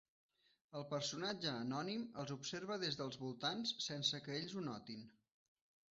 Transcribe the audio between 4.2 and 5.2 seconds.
que ells ho notin.